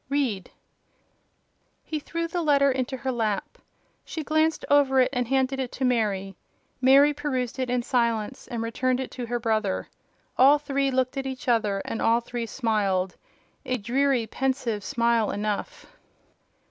[0.09, 0.49] Read."
[1.83, 3.59] He threw the letter into her lap.
[4.03, 6.35] She glanced over it, and handed it to Mary.
[6.81, 9.89] Mary perused it in silence, and returned it to her brother.
[10.39, 15.85] All three looked at each other, and all three smiled—a dreary, pensive smile enough.